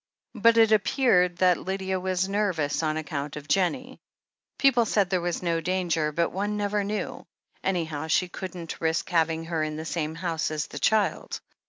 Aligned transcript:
But 0.33 0.57
it 0.57 0.71
appeared 0.71 1.37
that 1.37 1.59
Lydia 1.59 1.99
was 1.99 2.27
nervous 2.27 2.81
on 2.81 2.97
account 2.97 3.35
of 3.35 3.47
Jennie. 3.47 3.99
People 4.57 4.83
said 4.85 5.11
there 5.11 5.21
was 5.21 5.43
no 5.43 5.61
danger, 5.61 6.11
but 6.11 6.31
one 6.31 6.57
never 6.57 6.83
knew; 6.83 7.23
anyhow, 7.63 8.07
she 8.07 8.27
couldn't 8.27 8.81
risk 8.81 9.07
having 9.11 9.43
her 9.45 9.61
in 9.61 9.75
the 9.77 9.85
same 9.85 10.15
house 10.15 10.49
as 10.49 10.65
the 10.65 10.79
child. 10.79 11.39